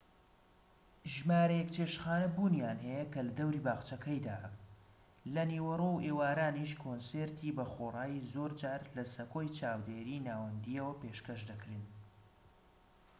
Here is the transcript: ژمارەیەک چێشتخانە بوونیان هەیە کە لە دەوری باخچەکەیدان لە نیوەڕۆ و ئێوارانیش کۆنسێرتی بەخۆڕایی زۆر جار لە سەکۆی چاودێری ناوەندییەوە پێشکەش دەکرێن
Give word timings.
ژمارەیەک 1.13 1.69
چێشتخانە 1.75 2.27
بوونیان 2.35 2.79
هەیە 2.85 3.05
کە 3.13 3.19
لە 3.27 3.31
دەوری 3.39 3.63
باخچەکەیدان 3.65 4.51
لە 5.33 5.43
نیوەڕۆ 5.51 5.89
و 5.91 6.03
ئێوارانیش 6.05 6.71
کۆنسێرتی 6.83 7.55
بەخۆڕایی 7.57 8.25
زۆر 8.31 8.51
جار 8.61 8.81
لە 8.97 9.03
سەکۆی 9.15 9.53
چاودێری 9.57 10.23
ناوەندییەوە 10.27 10.93
پێشکەش 11.01 11.41
دەکرێن 11.49 11.85